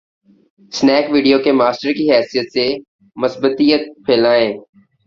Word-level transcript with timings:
Snack 0.73 1.05
Video 1.13 1.37
کے 1.43 1.51
master 1.61 1.91
کی 1.97 2.05
حیثیت 2.11 2.47
سے، 2.53 2.65
مثبتیت 3.21 3.81
پھیلائیں۔ 4.05 4.51